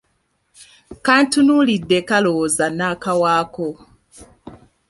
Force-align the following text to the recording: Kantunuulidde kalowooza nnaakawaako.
Kantunuulidde 1.05 1.97
kalowooza 2.09 2.65
nnaakawaako. 2.73 3.67